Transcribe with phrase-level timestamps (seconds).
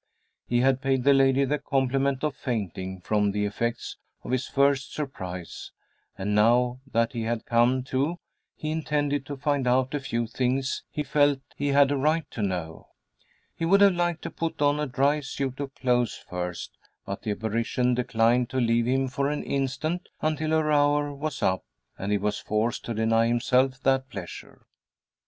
[0.47, 4.91] He had paid the lady the compliment of fainting from the effects of his first
[4.91, 5.71] surprise,
[6.17, 8.17] and now that he had come to
[8.55, 12.41] he intended to find out a few things he felt he had a right to
[12.41, 12.87] know.
[13.55, 16.71] He would have liked to put on a dry suit of clothes first,
[17.05, 21.63] but the apparition declined to leave him for an instant until her hour was up,
[21.99, 24.65] and he was forced to deny himself that pleasure.